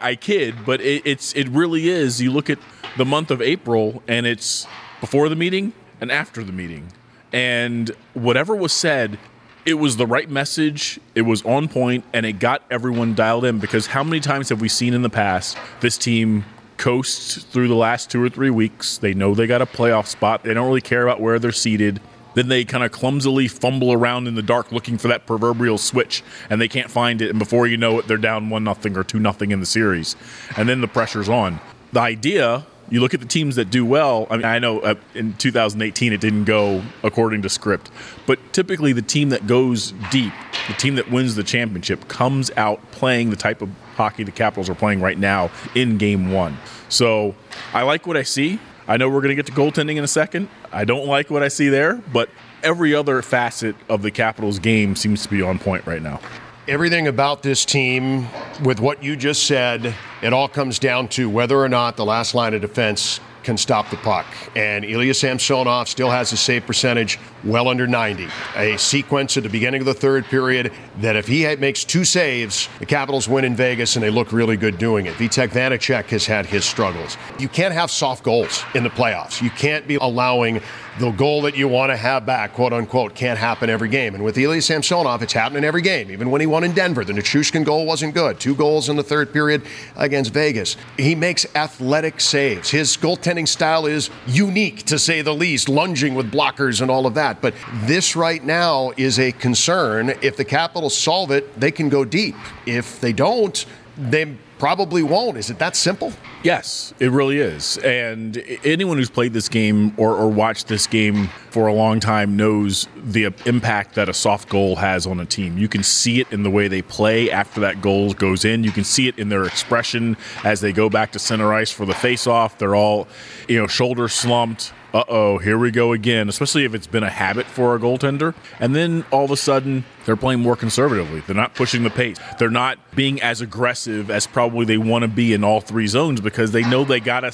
I 0.00 0.16
kid, 0.16 0.56
but 0.66 0.80
it, 0.80 1.02
it's 1.04 1.32
it 1.34 1.48
really 1.48 1.88
is. 1.88 2.20
You 2.20 2.32
look 2.32 2.50
at 2.50 2.58
the 2.96 3.04
month 3.04 3.30
of 3.30 3.40
April, 3.40 4.02
and 4.08 4.26
it's 4.26 4.66
before 5.00 5.28
the 5.28 5.36
meeting 5.36 5.74
and 6.00 6.10
after 6.10 6.42
the 6.42 6.52
meeting, 6.52 6.88
and 7.34 7.90
whatever 8.14 8.54
was 8.56 8.72
said. 8.72 9.18
It 9.66 9.74
was 9.74 9.96
the 9.96 10.06
right 10.06 10.28
message. 10.28 11.00
It 11.14 11.22
was 11.22 11.42
on 11.46 11.68
point, 11.68 12.04
and 12.12 12.26
it 12.26 12.34
got 12.34 12.62
everyone 12.70 13.14
dialed 13.14 13.46
in. 13.46 13.60
Because 13.60 13.86
how 13.86 14.04
many 14.04 14.20
times 14.20 14.50
have 14.50 14.60
we 14.60 14.68
seen 14.68 14.92
in 14.92 15.00
the 15.00 15.08
past 15.08 15.56
this 15.80 15.96
team 15.96 16.44
coast 16.76 17.46
through 17.48 17.68
the 17.68 17.74
last 17.74 18.10
two 18.10 18.22
or 18.22 18.28
three 18.28 18.50
weeks. 18.50 18.98
They 18.98 19.14
know 19.14 19.34
they 19.34 19.46
got 19.46 19.62
a 19.62 19.66
playoff 19.66 20.06
spot. 20.06 20.42
They 20.42 20.54
don't 20.54 20.66
really 20.66 20.80
care 20.80 21.02
about 21.02 21.20
where 21.20 21.38
they're 21.38 21.52
seated. 21.52 22.00
Then 22.34 22.48
they 22.48 22.64
kind 22.64 22.82
of 22.82 22.90
clumsily 22.90 23.46
fumble 23.46 23.92
around 23.92 24.26
in 24.26 24.34
the 24.34 24.42
dark 24.42 24.72
looking 24.72 24.98
for 24.98 25.08
that 25.08 25.26
proverbial 25.26 25.78
switch, 25.78 26.22
and 26.50 26.60
they 26.60 26.68
can't 26.68 26.90
find 26.90 27.22
it. 27.22 27.30
And 27.30 27.38
before 27.38 27.66
you 27.66 27.76
know 27.76 27.98
it, 28.00 28.08
they're 28.08 28.16
down 28.16 28.50
one 28.50 28.64
nothing 28.64 28.96
or 28.96 29.04
two 29.04 29.20
nothing 29.20 29.52
in 29.52 29.60
the 29.60 29.66
series, 29.66 30.16
and 30.56 30.68
then 30.68 30.80
the 30.80 30.88
pressure's 30.88 31.28
on. 31.28 31.60
The 31.92 32.00
idea 32.00 32.66
you 32.90 33.00
look 33.00 33.14
at 33.14 33.20
the 33.20 33.26
teams 33.26 33.56
that 33.56 33.70
do 33.70 33.84
well. 33.84 34.26
I 34.30 34.36
mean, 34.36 34.46
I 34.46 34.58
know 34.58 34.80
uh, 34.80 34.94
in 35.14 35.34
2018 35.34 36.12
it 36.12 36.20
didn't 36.20 36.44
go 36.44 36.82
according 37.02 37.42
to 37.42 37.48
script, 37.48 37.90
but 38.26 38.38
typically 38.52 38.92
the 38.92 39.02
team 39.02 39.30
that 39.30 39.46
goes 39.46 39.92
deep, 40.10 40.32
the 40.68 40.74
team 40.74 40.96
that 40.96 41.10
wins 41.10 41.34
the 41.34 41.44
championship, 41.44 42.08
comes 42.08 42.50
out 42.56 42.80
playing 42.92 43.30
the 43.30 43.36
type 43.36 43.62
of 43.62 43.70
hockey 43.96 44.24
the 44.24 44.32
Capitals 44.32 44.68
are 44.68 44.74
playing 44.74 45.00
right 45.00 45.18
now 45.18 45.50
in 45.74 45.98
game 45.98 46.32
one. 46.32 46.56
So 46.88 47.34
I 47.72 47.82
like 47.82 48.06
what 48.06 48.16
I 48.16 48.22
see. 48.22 48.58
I 48.86 48.96
know 48.96 49.08
we're 49.08 49.22
going 49.22 49.34
to 49.34 49.34
get 49.34 49.46
to 49.46 49.52
goaltending 49.52 49.96
in 49.96 50.04
a 50.04 50.08
second. 50.08 50.48
I 50.70 50.84
don't 50.84 51.06
like 51.06 51.30
what 51.30 51.42
I 51.42 51.48
see 51.48 51.68
there, 51.68 52.02
but 52.12 52.28
every 52.62 52.94
other 52.94 53.22
facet 53.22 53.76
of 53.88 54.02
the 54.02 54.10
Capitals 54.10 54.58
game 54.58 54.94
seems 54.94 55.22
to 55.22 55.28
be 55.28 55.40
on 55.40 55.58
point 55.58 55.86
right 55.86 56.02
now. 56.02 56.20
Everything 56.66 57.08
about 57.08 57.42
this 57.42 57.66
team, 57.66 58.26
with 58.62 58.80
what 58.80 59.02
you 59.02 59.16
just 59.16 59.46
said, 59.46 59.94
it 60.22 60.32
all 60.32 60.48
comes 60.48 60.78
down 60.78 61.08
to 61.08 61.28
whether 61.28 61.58
or 61.58 61.68
not 61.68 61.96
the 61.96 62.06
last 62.06 62.34
line 62.34 62.54
of 62.54 62.62
defense 62.62 63.20
can 63.44 63.56
stop 63.56 63.90
the 63.90 63.96
puck. 63.98 64.26
And 64.56 64.84
Ilya 64.84 65.14
Samsonov 65.14 65.88
still 65.88 66.10
has 66.10 66.32
a 66.32 66.36
save 66.36 66.66
percentage 66.66 67.18
well 67.44 67.68
under 67.68 67.86
90. 67.86 68.28
A 68.56 68.76
sequence 68.78 69.36
at 69.36 69.42
the 69.42 69.48
beginning 69.48 69.80
of 69.80 69.86
the 69.86 69.94
third 69.94 70.24
period 70.24 70.72
that 70.98 71.16
if 71.16 71.26
he 71.26 71.54
makes 71.56 71.84
two 71.84 72.04
saves, 72.04 72.68
the 72.78 72.86
Capitals 72.86 73.28
win 73.28 73.44
in 73.44 73.54
Vegas 73.54 73.96
and 73.96 74.02
they 74.02 74.10
look 74.10 74.32
really 74.32 74.56
good 74.56 74.78
doing 74.78 75.06
it. 75.06 75.14
Vitek 75.14 75.48
Vanecek 75.48 76.06
has 76.06 76.26
had 76.26 76.46
his 76.46 76.64
struggles. 76.64 77.16
You 77.38 77.48
can't 77.48 77.74
have 77.74 77.90
soft 77.90 78.24
goals 78.24 78.62
in 78.74 78.82
the 78.82 78.90
playoffs. 78.90 79.42
You 79.42 79.50
can't 79.50 79.86
be 79.86 79.96
allowing 79.96 80.60
the 80.98 81.10
goal 81.10 81.42
that 81.42 81.56
you 81.56 81.66
want 81.66 81.90
to 81.90 81.96
have 81.96 82.24
back, 82.24 82.52
quote 82.54 82.72
unquote, 82.72 83.16
can't 83.16 83.38
happen 83.38 83.68
every 83.68 83.88
game. 83.88 84.14
And 84.14 84.22
with 84.22 84.38
Ilya 84.38 84.62
Samsonov, 84.62 85.22
it's 85.22 85.32
happening 85.32 85.64
every 85.64 85.82
game. 85.82 86.10
Even 86.10 86.30
when 86.30 86.40
he 86.40 86.46
won 86.46 86.62
in 86.62 86.72
Denver, 86.72 87.04
the 87.04 87.12
Nichushkin 87.12 87.64
goal 87.64 87.84
wasn't 87.84 88.14
good. 88.14 88.38
Two 88.38 88.54
goals 88.54 88.88
in 88.88 88.94
the 88.94 89.02
third 89.02 89.32
period 89.32 89.62
against 89.96 90.32
Vegas. 90.32 90.76
He 90.96 91.16
makes 91.16 91.46
athletic 91.56 92.20
saves. 92.20 92.70
His 92.70 92.96
goaltending 92.96 93.33
style 93.42 93.86
is 93.86 94.10
unique, 94.26 94.84
to 94.84 94.98
say 94.98 95.20
the 95.22 95.34
least, 95.34 95.68
lunging 95.68 96.14
with 96.14 96.30
blockers 96.30 96.80
and 96.80 96.90
all 96.90 97.06
of 97.06 97.14
that. 97.14 97.40
But 97.40 97.54
this 97.82 98.14
right 98.14 98.42
now 98.42 98.92
is 98.96 99.18
a 99.18 99.32
concern. 99.32 100.10
If 100.22 100.36
the 100.36 100.44
Capitals 100.44 100.96
solve 100.96 101.30
it, 101.30 101.58
they 101.58 101.70
can 101.70 101.88
go 101.88 102.04
deep. 102.04 102.36
If 102.66 103.00
they 103.00 103.12
don't, 103.12 103.66
they 103.98 104.36
probably 104.58 105.02
won't. 105.02 105.36
Is 105.36 105.50
it 105.50 105.58
that 105.58 105.76
simple? 105.76 106.12
Yes, 106.42 106.94
it 107.00 107.10
really 107.10 107.38
is. 107.38 107.78
And 107.78 108.42
anyone 108.64 108.96
who's 108.96 109.10
played 109.10 109.32
this 109.32 109.48
game 109.48 109.94
or, 109.96 110.14
or, 110.14 110.28
watched 110.28 110.68
this 110.68 110.86
game 110.86 111.28
for 111.54 111.68
a 111.68 111.72
long 111.72 112.00
time 112.00 112.36
knows 112.36 112.88
the 112.96 113.32
impact 113.46 113.94
that 113.94 114.08
a 114.08 114.12
soft 114.12 114.48
goal 114.48 114.74
has 114.74 115.06
on 115.06 115.20
a 115.20 115.24
team. 115.24 115.56
You 115.56 115.68
can 115.68 115.84
see 115.84 116.18
it 116.18 116.32
in 116.32 116.42
the 116.42 116.50
way 116.50 116.66
they 116.66 116.82
play 116.82 117.30
after 117.30 117.60
that 117.60 117.80
goal 117.80 118.12
goes 118.12 118.44
in. 118.44 118.64
You 118.64 118.72
can 118.72 118.82
see 118.82 119.06
it 119.06 119.16
in 119.20 119.28
their 119.28 119.44
expression 119.44 120.16
as 120.42 120.60
they 120.60 120.72
go 120.72 120.90
back 120.90 121.12
to 121.12 121.20
center 121.20 121.54
ice 121.54 121.70
for 121.70 121.86
the 121.86 121.94
face-off. 121.94 122.58
They're 122.58 122.74
all, 122.74 123.06
you 123.48 123.56
know, 123.56 123.68
shoulder 123.68 124.08
slumped. 124.08 124.72
Uh 124.92 125.02
oh, 125.08 125.38
here 125.38 125.58
we 125.58 125.72
go 125.72 125.92
again, 125.92 126.28
especially 126.28 126.64
if 126.64 126.72
it's 126.72 126.86
been 126.86 127.02
a 127.02 127.10
habit 127.10 127.46
for 127.46 127.74
a 127.74 127.80
goaltender. 127.80 128.32
And 128.60 128.76
then 128.76 129.04
all 129.10 129.24
of 129.24 129.32
a 129.32 129.36
sudden, 129.36 129.84
they're 130.04 130.14
playing 130.14 130.38
more 130.38 130.54
conservatively. 130.54 131.20
They're 131.26 131.34
not 131.34 131.56
pushing 131.56 131.82
the 131.82 131.90
pace. 131.90 132.16
They're 132.38 132.48
not 132.48 132.78
being 132.94 133.20
as 133.20 133.40
aggressive 133.40 134.08
as 134.08 134.28
probably 134.28 134.64
they 134.66 134.78
want 134.78 135.02
to 135.02 135.08
be 135.08 135.34
in 135.34 135.42
all 135.42 135.60
three 135.60 135.88
zones 135.88 136.20
because 136.20 136.52
they 136.52 136.62
know 136.62 136.84
they 136.84 137.00
gotta 137.00 137.32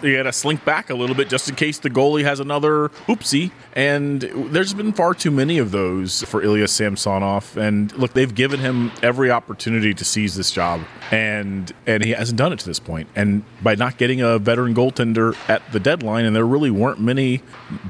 they 0.00 0.14
gotta 0.14 0.32
slink 0.32 0.64
back 0.64 0.88
a 0.88 0.94
little 0.94 1.14
bit 1.14 1.28
just 1.28 1.46
in 1.46 1.56
case 1.56 1.78
the 1.78 1.90
goalie 1.90 2.24
has 2.24 2.40
another 2.40 2.88
oopsie. 3.06 3.50
And 3.76 4.20
there's 4.20 4.72
been 4.72 4.92
far 4.92 5.14
too 5.14 5.32
many 5.32 5.58
of 5.58 5.72
those 5.72 6.22
for 6.22 6.42
Ilya 6.42 6.68
Samsonov. 6.68 7.56
And 7.56 7.92
look, 7.98 8.12
they've 8.12 8.32
given 8.32 8.60
him 8.60 8.92
every 9.02 9.32
opportunity 9.32 9.92
to 9.94 10.04
seize 10.04 10.36
this 10.36 10.52
job, 10.52 10.82
and 11.10 11.72
and 11.84 12.04
he 12.04 12.12
hasn't 12.12 12.38
done 12.38 12.52
it 12.52 12.60
to 12.60 12.66
this 12.66 12.78
point. 12.78 13.08
And 13.16 13.44
by 13.62 13.74
not 13.74 13.98
getting 13.98 14.20
a 14.20 14.38
veteran 14.38 14.74
goaltender 14.74 15.36
at 15.48 15.62
the 15.72 15.80
deadline, 15.80 16.24
and 16.24 16.36
there 16.36 16.46
really 16.46 16.70
weren't 16.70 17.00
many 17.00 17.42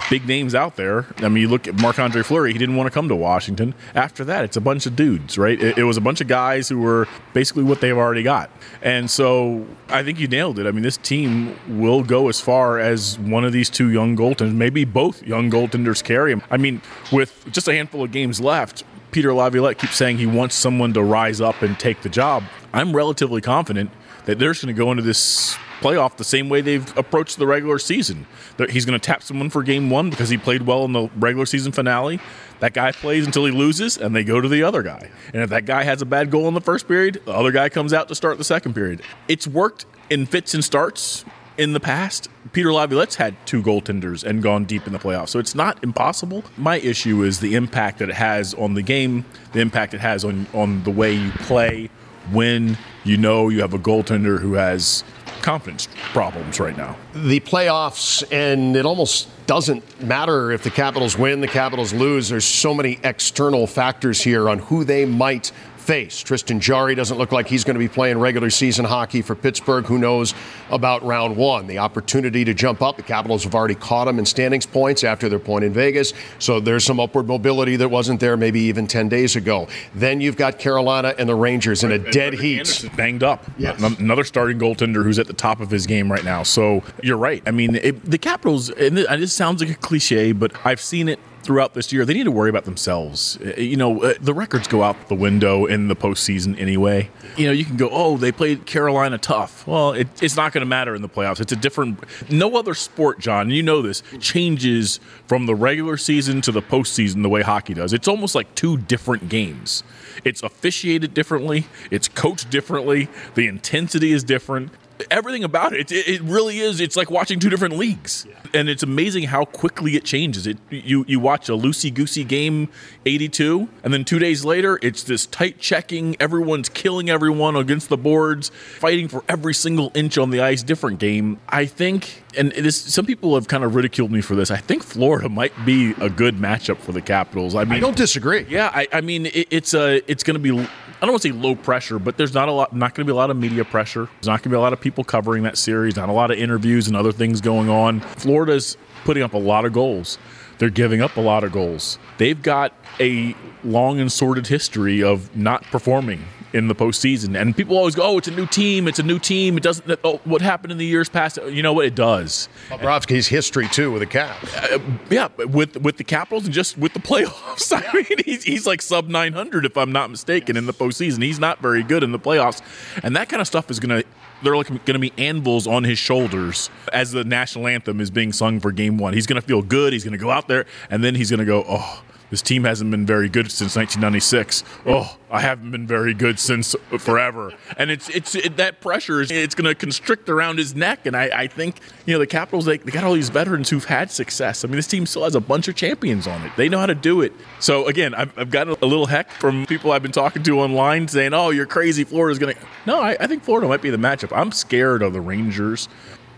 big 0.08 0.26
names 0.26 0.54
out 0.54 0.76
there. 0.76 1.06
I 1.18 1.28
mean, 1.28 1.42
you 1.42 1.48
look 1.48 1.68
at 1.68 1.74
Marc 1.74 1.98
Andre 1.98 2.22
Fleury; 2.22 2.52
he 2.52 2.58
didn't 2.58 2.76
want 2.76 2.86
to 2.86 2.90
come 2.90 3.08
to 3.08 3.16
Washington 3.16 3.74
after 3.94 4.24
that, 4.24 4.44
it's 4.44 4.56
a 4.56 4.60
bunch 4.60 4.86
of 4.86 4.96
dudes, 4.96 5.38
right? 5.38 5.60
It, 5.60 5.78
it, 5.78 5.84
was 5.84 5.96
a 5.96 6.00
bunch 6.00 6.20
of 6.20 6.28
guys 6.28 6.68
who 6.68 6.80
were 6.80 7.08
basically 7.32 7.62
what 7.62 7.80
they've 7.80 7.96
already 7.96 8.22
got. 8.22 8.50
And 8.82 9.10
so 9.10 9.66
I 9.88 10.02
think 10.02 10.18
you 10.18 10.26
nailed 10.26 10.58
it. 10.58 10.66
I 10.66 10.72
mean, 10.72 10.82
this 10.82 10.96
team 10.96 11.56
will 11.68 12.02
go 12.02 12.28
as 12.28 12.40
far 12.40 12.78
as 12.78 13.18
one 13.18 13.44
of 13.44 13.52
these 13.52 13.70
two 13.70 13.90
young 13.90 14.16
goaltenders, 14.16 14.54
maybe 14.54 14.84
both 14.84 15.22
young 15.22 15.50
goaltenders 15.54 16.02
carry 16.02 16.32
them. 16.32 16.42
I 16.50 16.56
mean, 16.56 16.82
with 17.12 17.52
just 17.52 17.68
a 17.68 17.72
handful 17.72 18.02
of 18.02 18.10
games 18.10 18.40
left, 18.40 18.82
Peter 19.12 19.32
Laviolette 19.32 19.78
keeps 19.78 19.94
saying 19.94 20.18
he 20.18 20.26
wants 20.26 20.54
someone 20.54 20.92
to 20.94 21.02
rise 21.02 21.40
up 21.40 21.62
and 21.62 21.78
take 21.78 22.02
the 22.02 22.08
job. 22.08 22.42
I'm 22.72 22.94
relatively 22.94 23.40
confident 23.40 23.90
that 24.24 24.38
they're 24.38 24.52
just 24.52 24.64
going 24.64 24.74
to 24.74 24.78
go 24.78 24.90
into 24.90 25.02
this 25.02 25.56
playoff 25.80 26.16
the 26.16 26.24
same 26.24 26.48
way 26.48 26.62
they've 26.62 26.96
approached 26.96 27.36
the 27.36 27.46
regular 27.46 27.78
season. 27.78 28.26
He's 28.70 28.86
going 28.86 28.98
to 28.98 29.04
tap 29.04 29.22
someone 29.22 29.50
for 29.50 29.62
game 29.62 29.90
one 29.90 30.08
because 30.08 30.30
he 30.30 30.38
played 30.38 30.62
well 30.62 30.84
in 30.84 30.92
the 30.92 31.08
regular 31.16 31.46
season 31.46 31.72
finale. 31.72 32.20
That 32.60 32.72
guy 32.72 32.90
plays 32.92 33.26
until 33.26 33.44
he 33.44 33.52
loses, 33.52 33.98
and 33.98 34.16
they 34.16 34.24
go 34.24 34.40
to 34.40 34.48
the 34.48 34.62
other 34.62 34.82
guy. 34.82 35.10
And 35.34 35.42
if 35.42 35.50
that 35.50 35.66
guy 35.66 35.82
has 35.82 36.00
a 36.00 36.06
bad 36.06 36.30
goal 36.30 36.48
in 36.48 36.54
the 36.54 36.60
first 36.60 36.88
period, 36.88 37.20
the 37.26 37.32
other 37.32 37.52
guy 37.52 37.68
comes 37.68 37.92
out 37.92 38.08
to 38.08 38.14
start 38.14 38.38
the 38.38 38.44
second 38.44 38.74
period. 38.74 39.02
It's 39.28 39.46
worked 39.46 39.84
in 40.08 40.24
fits 40.26 40.54
and 40.54 40.64
starts 40.64 41.24
in 41.58 41.72
the 41.74 41.80
past, 41.80 42.28
Peter 42.54 42.72
Laviolette's 42.72 43.16
had 43.16 43.34
two 43.46 43.60
goaltenders 43.60 44.22
and 44.22 44.40
gone 44.40 44.64
deep 44.64 44.86
in 44.86 44.92
the 44.92 44.98
playoffs, 44.98 45.30
so 45.30 45.40
it's 45.40 45.56
not 45.56 45.82
impossible. 45.82 46.44
My 46.56 46.78
issue 46.78 47.24
is 47.24 47.40
the 47.40 47.56
impact 47.56 47.98
that 47.98 48.08
it 48.08 48.14
has 48.14 48.54
on 48.54 48.74
the 48.74 48.82
game, 48.82 49.24
the 49.52 49.60
impact 49.60 49.92
it 49.92 50.00
has 50.00 50.24
on 50.24 50.46
on 50.54 50.84
the 50.84 50.90
way 50.92 51.12
you 51.12 51.32
play 51.32 51.90
when 52.30 52.78
you 53.02 53.16
know 53.16 53.48
you 53.48 53.60
have 53.60 53.74
a 53.74 53.78
goaltender 53.78 54.38
who 54.38 54.54
has 54.54 55.02
confidence 55.42 55.88
problems 56.12 56.60
right 56.60 56.76
now. 56.76 56.96
The 57.12 57.40
playoffs, 57.40 58.22
and 58.32 58.76
it 58.76 58.86
almost 58.86 59.28
doesn't 59.46 60.00
matter 60.00 60.52
if 60.52 60.62
the 60.62 60.70
Capitals 60.70 61.18
win, 61.18 61.40
the 61.40 61.48
Capitals 61.48 61.92
lose. 61.92 62.28
There's 62.28 62.46
so 62.46 62.72
many 62.72 63.00
external 63.02 63.66
factors 63.66 64.22
here 64.22 64.48
on 64.48 64.60
who 64.60 64.84
they 64.84 65.04
might 65.04 65.50
face. 65.84 66.20
Tristan 66.20 66.60
Jarry 66.60 66.94
doesn't 66.94 67.18
look 67.18 67.30
like 67.30 67.46
he's 67.46 67.62
going 67.62 67.74
to 67.74 67.78
be 67.78 67.88
playing 67.88 68.18
regular 68.18 68.48
season 68.48 68.84
hockey 68.84 69.20
for 69.20 69.34
Pittsburgh. 69.34 69.84
Who 69.84 69.98
knows 69.98 70.34
about 70.70 71.04
round 71.04 71.36
one? 71.36 71.66
The 71.66 71.78
opportunity 71.78 72.44
to 72.44 72.54
jump 72.54 72.80
up. 72.80 72.96
The 72.96 73.02
Capitals 73.02 73.44
have 73.44 73.54
already 73.54 73.74
caught 73.74 74.06
them 74.06 74.18
in 74.18 74.24
standings 74.24 74.64
points 74.64 75.04
after 75.04 75.28
their 75.28 75.38
point 75.38 75.64
in 75.64 75.72
Vegas. 75.72 76.14
So 76.38 76.58
there's 76.58 76.84
some 76.84 76.98
upward 76.98 77.28
mobility 77.28 77.76
that 77.76 77.88
wasn't 77.88 78.18
there 78.20 78.36
maybe 78.36 78.60
even 78.60 78.86
10 78.86 79.08
days 79.08 79.36
ago. 79.36 79.68
Then 79.94 80.20
you've 80.20 80.36
got 80.36 80.58
Carolina 80.58 81.14
and 81.18 81.28
the 81.28 81.34
Rangers 81.34 81.84
in 81.84 81.92
a 81.92 81.98
dead 81.98 82.34
heat. 82.34 82.88
banged 82.96 83.22
up. 83.22 83.44
Yes. 83.58 83.82
Another 83.82 84.24
starting 84.24 84.58
goaltender 84.58 85.04
who's 85.04 85.18
at 85.18 85.26
the 85.26 85.32
top 85.34 85.60
of 85.60 85.70
his 85.70 85.86
game 85.86 86.10
right 86.10 86.24
now. 86.24 86.42
So 86.42 86.82
you're 87.02 87.18
right. 87.18 87.42
I 87.46 87.50
mean, 87.50 87.76
it, 87.76 88.02
the 88.04 88.18
Capitals, 88.18 88.70
and 88.70 88.96
this 88.96 89.32
sounds 89.32 89.60
like 89.60 89.70
a 89.70 89.78
cliche, 89.78 90.32
but 90.32 90.52
I've 90.64 90.80
seen 90.80 91.08
it 91.08 91.20
throughout 91.44 91.74
this 91.74 91.92
year, 91.92 92.04
they 92.04 92.14
need 92.14 92.24
to 92.24 92.30
worry 92.30 92.50
about 92.50 92.64
themselves. 92.64 93.38
Uh, 93.40 93.54
you 93.56 93.76
know, 93.76 94.02
uh, 94.02 94.14
the 94.20 94.34
records 94.34 94.66
go 94.66 94.82
out 94.82 95.08
the 95.08 95.14
window 95.14 95.66
in 95.66 95.88
the 95.88 95.96
postseason 95.96 96.58
anyway. 96.58 97.10
You 97.36 97.46
know, 97.46 97.52
you 97.52 97.64
can 97.64 97.76
go, 97.76 97.88
oh, 97.92 98.16
they 98.16 98.32
played 98.32 98.66
Carolina 98.66 99.18
tough. 99.18 99.66
Well, 99.66 99.92
it, 99.92 100.08
it's 100.22 100.36
not 100.36 100.52
going 100.52 100.62
to 100.62 100.66
matter 100.66 100.94
in 100.94 101.02
the 101.02 101.08
playoffs. 101.08 101.40
It's 101.40 101.52
a 101.52 101.56
different. 101.56 102.02
No 102.30 102.56
other 102.56 102.74
sport, 102.74 103.20
John, 103.20 103.50
you 103.50 103.62
know 103.62 103.82
this, 103.82 104.02
changes 104.20 104.98
from 105.26 105.46
the 105.46 105.54
regular 105.54 105.96
season 105.96 106.40
to 106.42 106.52
the 106.52 106.62
postseason 106.62 107.22
the 107.22 107.28
way 107.28 107.42
hockey 107.42 107.74
does. 107.74 107.92
It's 107.92 108.08
almost 108.08 108.34
like 108.34 108.54
two 108.54 108.78
different 108.78 109.28
games. 109.28 109.84
It's 110.24 110.42
officiated 110.42 111.12
differently. 111.12 111.66
It's 111.90 112.08
coached 112.08 112.50
differently. 112.50 113.08
The 113.34 113.46
intensity 113.46 114.12
is 114.12 114.24
different 114.24 114.70
everything 115.10 115.44
about 115.44 115.72
it. 115.72 115.90
it. 115.92 116.08
It, 116.08 116.20
really 116.22 116.60
is. 116.60 116.80
It's 116.80 116.96
like 116.96 117.10
watching 117.10 117.40
two 117.40 117.50
different 117.50 117.76
leagues, 117.76 118.26
yeah. 118.28 118.34
and 118.60 118.68
it's 118.68 118.82
amazing 118.82 119.24
how 119.24 119.44
quickly 119.44 119.96
it 119.96 120.04
changes. 120.04 120.46
It 120.46 120.58
you 120.70 121.04
you 121.08 121.20
watch 121.20 121.48
a 121.48 121.52
loosey 121.52 121.92
goosey 121.92 122.24
game, 122.24 122.68
eighty 123.06 123.28
two, 123.28 123.68
and 123.82 123.92
then 123.92 124.04
two 124.04 124.18
days 124.18 124.44
later, 124.44 124.78
it's 124.82 125.02
this 125.02 125.26
tight 125.26 125.58
checking. 125.58 126.16
Everyone's 126.20 126.68
killing 126.68 127.10
everyone 127.10 127.56
against 127.56 127.88
the 127.88 127.96
boards, 127.96 128.50
fighting 128.78 129.08
for 129.08 129.24
every 129.28 129.54
single 129.54 129.90
inch 129.94 130.18
on 130.18 130.30
the 130.30 130.40
ice. 130.40 130.62
Different 130.62 130.98
game. 130.98 131.38
I 131.48 131.66
think, 131.66 132.22
and 132.36 132.52
this 132.52 132.76
some 132.76 133.06
people 133.06 133.34
have 133.34 133.48
kind 133.48 133.64
of 133.64 133.74
ridiculed 133.74 134.10
me 134.10 134.20
for 134.20 134.34
this. 134.34 134.50
I 134.50 134.58
think 134.58 134.82
Florida 134.82 135.28
might 135.28 135.52
be 135.64 135.92
a 136.00 136.08
good 136.08 136.36
matchup 136.36 136.78
for 136.78 136.92
the 136.92 137.02
Capitals. 137.02 137.54
I 137.54 137.64
mean, 137.64 137.74
I 137.74 137.80
don't 137.80 137.96
disagree. 137.96 138.46
Yeah, 138.48 138.70
I, 138.74 138.88
I 138.92 139.00
mean, 139.00 139.26
it, 139.26 139.48
it's 139.50 139.74
a 139.74 140.00
it's 140.10 140.22
going 140.22 140.40
to 140.42 140.54
be 140.54 140.68
I 140.96 141.06
don't 141.06 141.12
want 141.12 141.22
to 141.22 141.28
say 141.28 141.34
low 141.34 141.54
pressure, 141.54 141.98
but 141.98 142.16
there's 142.16 142.34
not 142.34 142.48
a 142.48 142.52
lot, 142.52 142.74
not 142.74 142.94
going 142.94 143.06
to 143.06 143.10
be 143.10 143.14
a 143.14 143.16
lot 143.16 143.30
of 143.30 143.36
media 143.36 143.64
pressure. 143.64 144.08
There's 144.14 144.26
not 144.26 144.40
going 144.40 144.44
to 144.44 144.48
be 144.50 144.56
a 144.56 144.60
lot 144.60 144.72
of 144.72 144.80
people 144.80 145.04
covering 145.04 145.42
that 145.42 145.58
series, 145.58 145.96
not 145.96 146.08
a 146.08 146.12
lot 146.12 146.30
of 146.30 146.38
interviews 146.38 146.86
and 146.86 146.96
other 146.96 147.12
things 147.12 147.40
going 147.40 147.68
on. 147.68 148.00
Florida's 148.00 148.76
putting 149.04 149.22
up 149.22 149.34
a 149.34 149.38
lot 149.38 149.64
of 149.64 149.72
goals. 149.72 150.18
They're 150.58 150.70
giving 150.70 151.02
up 151.02 151.16
a 151.16 151.20
lot 151.20 151.44
of 151.44 151.52
goals. 151.52 151.98
They've 152.18 152.40
got 152.40 152.72
a 153.00 153.34
long 153.64 153.98
and 154.00 154.10
sordid 154.10 154.46
history 154.46 155.02
of 155.02 155.34
not 155.36 155.62
performing 155.64 156.24
in 156.54 156.68
the 156.68 156.74
postseason. 156.74 157.38
And 157.38 157.54
people 157.54 157.76
always 157.76 157.94
go, 157.94 158.02
"Oh, 158.02 158.18
it's 158.18 158.28
a 158.28 158.30
new 158.30 158.46
team. 158.46 158.88
It's 158.88 158.98
a 158.98 159.02
new 159.02 159.18
team. 159.18 159.56
It 159.56 159.62
doesn't. 159.62 160.00
Oh, 160.04 160.20
what 160.24 160.40
happened 160.40 160.72
in 160.72 160.78
the 160.78 160.86
years 160.86 161.08
past? 161.08 161.38
You 161.48 161.62
know 161.62 161.72
what? 161.72 161.84
It 161.84 161.94
does." 161.94 162.48
Bobrovsky's 162.70 163.26
history 163.26 163.68
too 163.68 163.90
with 163.90 164.00
the 164.00 164.06
Caps. 164.06 164.54
Uh, 164.56 164.78
yeah, 165.10 165.28
with 165.36 165.76
with 165.76 165.98
the 165.98 166.04
Capitals 166.04 166.44
and 166.44 166.54
just 166.54 166.78
with 166.78 166.94
the 166.94 167.00
playoffs. 167.00 167.72
I 167.74 167.92
mean, 167.92 168.18
he's, 168.24 168.44
he's 168.44 168.66
like 168.66 168.80
sub 168.80 169.08
900 169.08 169.66
if 169.66 169.76
I'm 169.76 169.92
not 169.92 170.10
mistaken 170.10 170.56
in 170.56 170.66
the 170.66 170.72
postseason. 170.72 171.22
He's 171.22 171.40
not 171.40 171.60
very 171.60 171.82
good 171.82 172.02
in 172.02 172.12
the 172.12 172.18
playoffs, 172.18 172.62
and 173.02 173.14
that 173.16 173.28
kind 173.28 173.40
of 173.40 173.46
stuff 173.46 173.70
is 173.70 173.80
going 173.80 174.00
to 174.02 174.08
they're 174.42 174.56
like 174.56 174.68
going 174.68 174.84
to 174.84 174.98
be 174.98 175.12
anvils 175.18 175.66
on 175.66 175.84
his 175.84 175.98
shoulders 175.98 176.70
as 176.92 177.12
the 177.12 177.24
national 177.24 177.66
anthem 177.66 178.00
is 178.00 178.10
being 178.10 178.32
sung 178.32 178.60
for 178.60 178.70
game 178.72 178.98
one. 178.98 179.14
He's 179.14 179.26
going 179.26 179.40
to 179.40 179.46
feel 179.46 179.62
good. 179.62 179.92
He's 179.92 180.04
going 180.04 180.12
to 180.12 180.18
go 180.18 180.30
out 180.30 180.48
there, 180.48 180.66
and 180.90 181.02
then 181.02 181.14
he's 181.14 181.30
going 181.30 181.40
to 181.40 181.46
go, 181.46 181.64
oh, 181.66 182.02
this 182.34 182.42
team 182.42 182.64
hasn't 182.64 182.90
been 182.90 183.06
very 183.06 183.28
good 183.28 183.48
since 183.48 183.76
1996. 183.76 184.64
Oh, 184.86 185.16
I 185.30 185.40
haven't 185.40 185.70
been 185.70 185.86
very 185.86 186.12
good 186.14 186.40
since 186.40 186.74
forever. 186.98 187.52
And 187.78 187.92
it's 187.92 188.08
it's 188.08 188.34
it, 188.34 188.56
that 188.56 188.80
pressure 188.80 189.20
is 189.20 189.30
it's 189.30 189.54
going 189.54 189.66
to 189.68 189.74
constrict 189.76 190.28
around 190.28 190.58
his 190.58 190.74
neck. 190.74 191.06
And 191.06 191.16
I, 191.16 191.30
I 191.32 191.46
think 191.46 191.76
you 192.06 192.12
know 192.12 192.18
the 192.18 192.26
Capitals 192.26 192.64
they, 192.64 192.78
they 192.78 192.90
got 192.90 193.04
all 193.04 193.12
these 193.12 193.28
veterans 193.28 193.70
who've 193.70 193.84
had 193.84 194.10
success. 194.10 194.64
I 194.64 194.66
mean, 194.66 194.74
this 194.74 194.88
team 194.88 195.06
still 195.06 195.22
has 195.22 195.36
a 195.36 195.40
bunch 195.40 195.68
of 195.68 195.76
champions 195.76 196.26
on 196.26 196.42
it. 196.42 196.50
They 196.56 196.68
know 196.68 196.80
how 196.80 196.86
to 196.86 196.94
do 196.96 197.20
it. 197.20 197.32
So 197.60 197.86
again, 197.86 198.16
I've, 198.16 198.36
I've 198.36 198.50
gotten 198.50 198.74
a 198.82 198.86
little 198.86 199.06
heck 199.06 199.30
from 199.30 199.64
people 199.66 199.92
I've 199.92 200.02
been 200.02 200.10
talking 200.10 200.42
to 200.42 200.58
online 200.58 201.06
saying, 201.06 201.34
"Oh, 201.34 201.50
you're 201.50 201.66
crazy. 201.66 202.02
Florida's 202.02 202.40
going 202.40 202.56
to." 202.56 202.60
No, 202.84 203.00
I, 203.00 203.16
I 203.20 203.28
think 203.28 203.44
Florida 203.44 203.68
might 203.68 203.80
be 203.80 203.90
the 203.90 203.96
matchup. 203.96 204.36
I'm 204.36 204.50
scared 204.50 205.02
of 205.02 205.12
the 205.12 205.20
Rangers. 205.20 205.88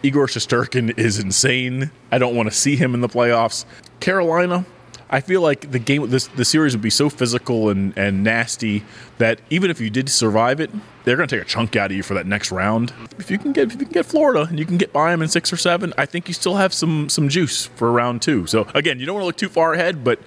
Igor 0.03 0.27
Shesterkin 0.27 0.99
is 0.99 1.19
insane. 1.19 1.91
I 2.13 2.19
don't 2.19 2.37
want 2.37 2.51
to 2.51 2.55
see 2.55 2.77
him 2.77 2.93
in 2.93 3.01
the 3.01 3.09
playoffs. 3.09 3.65
Carolina, 3.99 4.67
I 5.09 5.21
feel 5.21 5.41
like 5.41 5.71
the 5.71 5.79
game, 5.79 6.11
this 6.11 6.27
the 6.27 6.45
series 6.45 6.75
would 6.75 6.83
be 6.83 6.91
so 6.91 7.09
physical 7.09 7.69
and, 7.69 7.97
and 7.97 8.25
nasty 8.25 8.85
that 9.19 9.41
even 9.51 9.71
if 9.71 9.81
you 9.81 9.89
did 9.89 10.09
survive 10.09 10.61
it, 10.61 10.71
they're 11.05 11.17
going 11.17 11.29
to 11.29 11.37
take 11.37 11.45
a 11.45 11.49
chunk 11.49 11.77
out 11.77 11.93
of 11.93 11.97
you 11.97 12.03
for 12.03 12.15
that 12.15 12.27
next 12.27 12.51
round. 12.51 12.93
If 13.19 13.31
you 13.31 13.39
can 13.39 13.53
get 13.53 13.67
if 13.67 13.73
you 13.75 13.87
can 13.87 13.93
get 13.93 14.07
Florida 14.07 14.47
and 14.49 14.59
you 14.59 14.67
can 14.67 14.79
get 14.79 14.93
by 14.93 15.13
them 15.13 15.23
in 15.23 15.29
six 15.29 15.53
or 15.53 15.57
seven, 15.57 15.93
I 15.97 16.07
think 16.07 16.27
you 16.27 16.35
still 16.35 16.57
have 16.57 16.75
some 16.75 17.09
some 17.09 17.29
juice 17.29 17.67
for 17.67 17.93
round 17.93 18.21
two. 18.23 18.47
So 18.47 18.67
again, 18.75 18.99
you 18.99 19.07
don't 19.07 19.15
want 19.15 19.23
to 19.23 19.27
look 19.27 19.37
too 19.37 19.49
far 19.49 19.75
ahead, 19.75 20.03
but 20.03 20.19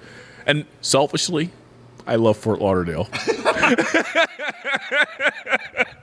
and 0.46 0.64
selfishly, 0.80 1.50
I 2.06 2.16
love 2.16 2.38
Fort 2.38 2.60
Lauderdale. 2.60 3.08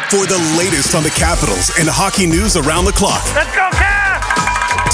For 0.09 0.25
the 0.25 0.37
latest 0.57 0.95
on 0.95 1.03
the 1.03 1.09
Capitals 1.09 1.69
and 1.77 1.89
hockey 1.89 2.27
news 2.27 2.55
around 2.55 2.85
the 2.85 2.93
clock. 2.93 3.25
Let's 3.35 3.53
go, 3.53 3.69
Caps! 3.71 3.84